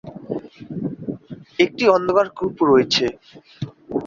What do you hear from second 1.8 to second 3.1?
অন্ধকার কূপ রয়েছে।